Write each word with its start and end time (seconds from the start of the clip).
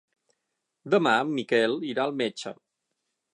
Demà 0.93 1.13
en 1.25 1.29
Miquel 1.41 1.77
irà 1.91 2.07
al 2.07 2.15
metge. 2.23 2.55